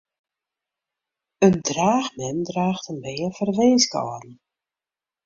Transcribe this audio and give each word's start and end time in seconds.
In 1.41 1.53
draachmem 1.67 2.43
draacht 2.49 2.89
in 2.91 2.99
bern 3.05 3.31
foar 3.35 3.47
de 3.49 3.55
winskâlden. 3.59 4.33